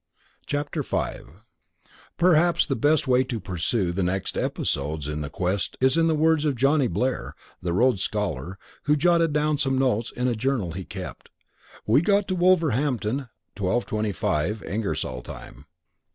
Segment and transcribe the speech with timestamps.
[0.49, 0.63] V
[2.17, 6.15] Perhaps the best way to pursue the next episodes in the quest is in the
[6.15, 10.71] words of Johnny Blair, the Rhodes Scholar, who jotted down some notes in a journal
[10.71, 11.29] he kept:
[11.85, 15.65] We got to Wolverhampton 12:25, Ingersoll time.